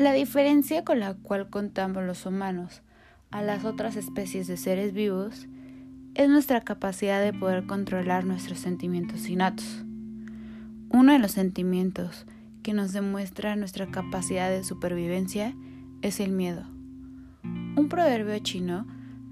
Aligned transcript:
La 0.00 0.14
diferencia 0.14 0.82
con 0.82 0.98
la 0.98 1.12
cual 1.12 1.50
contamos 1.50 2.02
los 2.04 2.24
humanos 2.24 2.80
a 3.30 3.42
las 3.42 3.66
otras 3.66 3.96
especies 3.96 4.46
de 4.46 4.56
seres 4.56 4.94
vivos 4.94 5.46
es 6.14 6.26
nuestra 6.26 6.62
capacidad 6.62 7.22
de 7.22 7.34
poder 7.34 7.66
controlar 7.66 8.24
nuestros 8.24 8.60
sentimientos 8.60 9.28
innatos. 9.28 9.84
Uno 10.88 11.12
de 11.12 11.18
los 11.18 11.32
sentimientos 11.32 12.24
que 12.62 12.72
nos 12.72 12.94
demuestra 12.94 13.56
nuestra 13.56 13.90
capacidad 13.90 14.48
de 14.48 14.64
supervivencia 14.64 15.54
es 16.00 16.18
el 16.20 16.32
miedo. 16.32 16.62
Un 17.42 17.88
proverbio 17.90 18.38
chino 18.38 18.86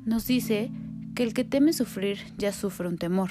nos 0.05 0.27
dice 0.27 0.71
que 1.15 1.23
el 1.23 1.33
que 1.33 1.45
teme 1.45 1.73
sufrir 1.73 2.19
ya 2.37 2.53
sufre 2.53 2.89
un 2.89 2.99
temor. 2.99 3.31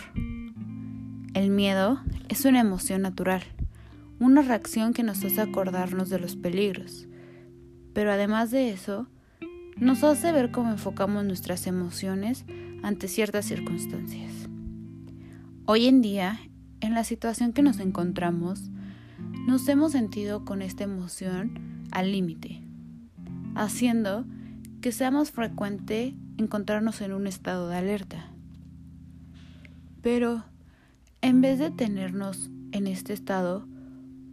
El 1.36 1.52
miedo 1.52 2.02
es 2.30 2.46
una 2.46 2.62
emoción 2.62 3.04
natural, 3.04 3.43
una 4.19 4.42
reacción 4.42 4.92
que 4.92 5.04
nos 5.04 5.24
hace 5.24 5.39
acordarnos 5.39 6.10
de 6.10 6.18
los 6.18 6.36
peligros, 6.36 7.07
pero 7.97 8.11
además 8.11 8.51
de 8.51 8.69
eso, 8.69 9.07
nos 9.75 10.04
hace 10.04 10.32
ver 10.32 10.51
cómo 10.51 10.69
enfocamos 10.69 11.25
nuestras 11.25 11.65
emociones 11.65 12.46
ante 12.83 13.07
ciertas 13.07 13.46
circunstancias. 13.46 14.32
Hoy 15.65 15.88
en 15.88 16.04
día, 16.04 16.39
en 16.79 16.93
la 16.93 17.04
situación 17.04 17.54
que 17.54 17.64
nos 17.64 17.79
encontramos, 17.79 18.69
nos 19.47 19.68
hemos 19.68 19.93
sentido 19.93 20.46
con 20.46 20.61
esta 20.61 20.83
emoción 20.83 21.88
al 21.89 22.11
límite, 22.11 22.61
haciendo 23.55 24.27
que 24.79 24.91
sea 24.91 25.10
más 25.10 25.32
frecuente 25.32 26.14
encontrarnos 26.38 27.02
en 27.02 27.14
un 27.14 27.25
estado 27.25 27.68
de 27.68 27.77
alerta. 27.77 28.29
Pero, 30.04 30.46
en 31.21 31.41
vez 31.41 31.57
de 31.57 31.71
tenernos 31.71 32.52
en 32.73 32.86
este 32.86 33.14
estado, 33.14 33.67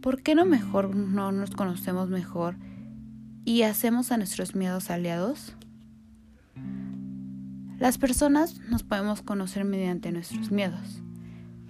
¿por 0.01 0.21
qué 0.21 0.35
no 0.35 0.45
mejor 0.45 0.95
no 0.95 1.31
nos 1.31 1.49
conocemos 1.49 2.11
mejor 2.11 2.57
y 3.45 3.61
hacemos 3.61 4.11
a 4.11 4.17
nuestros 4.17 4.55
miedos 4.55 4.89
aliados? 4.89 5.55
Las 7.77 7.97
personas 7.97 8.59
nos 8.69 8.83
podemos 8.83 9.21
conocer 9.21 9.63
mediante 9.65 10.11
nuestros 10.11 10.51
miedos, 10.51 11.01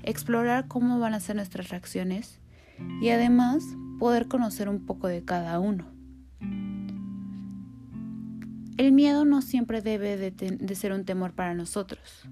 explorar 0.03 0.67
cómo 0.67 0.99
van 0.99 1.13
a 1.13 1.19
ser 1.19 1.35
nuestras 1.35 1.69
reacciones 1.69 2.39
y 3.01 3.09
además 3.09 3.63
poder 3.99 4.27
conocer 4.27 4.69
un 4.69 4.85
poco 4.85 5.07
de 5.07 5.23
cada 5.23 5.59
uno. 5.59 5.85
El 8.77 8.91
miedo 8.91 9.25
no 9.25 9.41
siempre 9.41 9.81
debe 9.81 10.17
de, 10.17 10.31
de, 10.31 10.75
ser 10.75 10.91
un 10.91 11.05
temor 11.05 11.33
para 11.33 11.53
nosotros. 11.53 12.27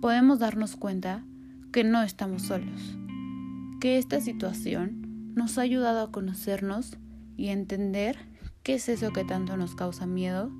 Podemos 0.00 0.38
darnos 0.38 0.76
cuenta 0.76 1.24
que 1.72 1.82
no 1.82 2.02
estamos 2.02 2.42
solos, 2.42 2.98
que 3.80 3.96
esta 3.98 4.20
situación 4.20 5.32
nos 5.34 5.56
ha 5.56 5.62
ayudado 5.62 6.02
a 6.02 6.12
conocernos 6.12 6.98
y 7.36 7.48
entender 7.48 8.18
qué 8.62 8.74
es 8.74 8.88
eso 8.88 9.12
que 9.12 9.24
tanto 9.24 9.56
nos 9.56 9.74
causa 9.74 10.06
miedo 10.06 10.50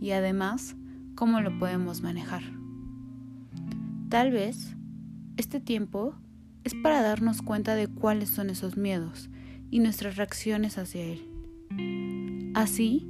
y 0.00 0.10
además 0.10 0.76
cómo 1.14 1.40
lo 1.40 1.58
podemos 1.58 2.02
manejar. 2.02 2.42
Tal 4.08 4.30
vez 4.30 4.76
este 5.36 5.60
tiempo 5.60 6.14
es 6.64 6.74
para 6.74 7.02
darnos 7.02 7.42
cuenta 7.42 7.74
de 7.74 7.88
cuáles 7.88 8.30
son 8.30 8.50
esos 8.50 8.76
miedos 8.76 9.30
y 9.70 9.80
nuestras 9.80 10.16
reacciones 10.16 10.78
hacia 10.78 11.04
él. 11.04 12.52
Así, 12.54 13.06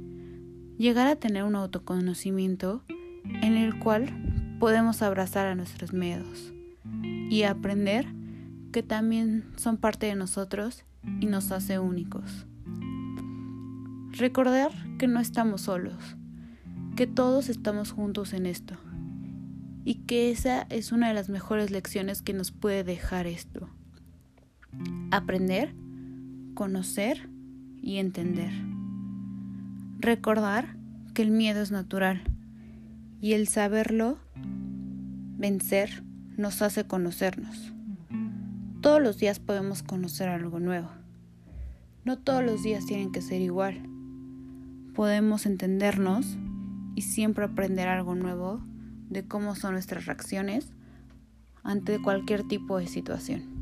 llegar 0.77 1.07
a 1.07 1.15
tener 1.15 1.43
un 1.43 1.55
autoconocimiento 1.55 2.83
en 3.23 3.53
el 3.53 3.79
cual 3.79 4.57
podemos 4.59 5.01
abrazar 5.01 5.47
a 5.47 5.55
nuestros 5.55 5.93
miedos 5.93 6.53
y 7.29 7.43
aprender 7.43 8.07
que 8.71 8.83
también 8.83 9.45
son 9.55 9.77
parte 9.77 10.07
de 10.07 10.15
nosotros 10.15 10.83
y 11.19 11.25
nos 11.25 11.51
hace 11.51 11.79
únicos. 11.79 12.45
Recordar 14.17 14.71
que 14.97 15.05
no 15.05 15.19
estamos 15.19 15.61
solos, 15.61 16.17
que 16.95 17.05
todos 17.05 17.49
estamos 17.49 17.91
juntos 17.91 18.33
en 18.33 18.47
esto 18.47 18.73
y 19.85 20.05
que 20.07 20.31
esa 20.31 20.63
es 20.71 20.91
una 20.91 21.09
de 21.09 21.13
las 21.13 21.29
mejores 21.29 21.69
lecciones 21.69 22.23
que 22.23 22.33
nos 22.33 22.51
puede 22.51 22.83
dejar 22.83 23.27
esto. 23.27 23.69
Aprender, 25.11 25.75
conocer 26.55 27.29
y 27.79 27.97
entender. 27.97 28.49
Recordar 29.99 30.75
que 31.13 31.21
el 31.21 31.29
miedo 31.29 31.61
es 31.61 31.69
natural 31.69 32.23
y 33.21 33.33
el 33.33 33.47
saberlo 33.47 34.17
vencer 35.37 36.03
nos 36.37 36.63
hace 36.63 36.87
conocernos. 36.87 37.71
Todos 38.81 38.99
los 38.99 39.19
días 39.19 39.39
podemos 39.39 39.83
conocer 39.83 40.27
algo 40.27 40.59
nuevo. 40.59 40.89
No 42.03 42.17
todos 42.17 42.43
los 42.43 42.63
días 42.63 42.87
tienen 42.87 43.11
que 43.11 43.21
ser 43.21 43.41
igual 43.41 43.87
podemos 44.97 45.45
entendernos 45.45 46.39
y 46.95 47.03
siempre 47.03 47.45
aprender 47.45 47.87
algo 47.87 48.15
nuevo 48.15 48.61
de 49.09 49.27
cómo 49.27 49.53
son 49.53 49.73
nuestras 49.73 50.07
reacciones 50.07 50.71
ante 51.63 52.01
cualquier 52.01 52.47
tipo 52.47 52.79
de 52.79 52.87
situación. 52.87 53.56